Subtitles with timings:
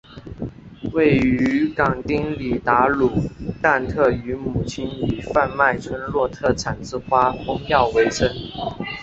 [0.93, 3.11] 位于港町里达鲁
[3.61, 8.27] 旦特与母亲以贩卖村落特产之花封药为生。